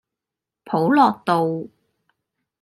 [0.63, 1.69] 普樂道